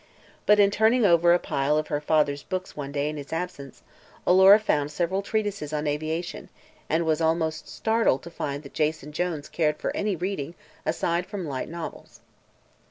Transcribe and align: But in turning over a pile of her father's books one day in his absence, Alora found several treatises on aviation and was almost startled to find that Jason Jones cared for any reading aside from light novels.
But 0.47 0.59
in 0.59 0.71
turning 0.71 1.05
over 1.05 1.31
a 1.31 1.37
pile 1.37 1.77
of 1.77 1.89
her 1.89 2.01
father's 2.01 2.41
books 2.41 2.75
one 2.75 2.91
day 2.91 3.07
in 3.07 3.17
his 3.17 3.31
absence, 3.31 3.83
Alora 4.25 4.57
found 4.57 4.91
several 4.91 5.21
treatises 5.21 5.73
on 5.73 5.85
aviation 5.85 6.49
and 6.89 7.05
was 7.05 7.21
almost 7.21 7.67
startled 7.69 8.23
to 8.23 8.31
find 8.31 8.63
that 8.63 8.73
Jason 8.73 9.11
Jones 9.11 9.47
cared 9.47 9.77
for 9.77 9.95
any 9.95 10.15
reading 10.15 10.55
aside 10.87 11.27
from 11.27 11.45
light 11.47 11.69
novels. 11.69 12.21